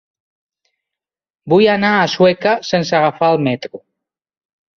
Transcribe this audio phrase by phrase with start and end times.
[1.53, 3.83] Vull anar a Sueca sense agafar el metro.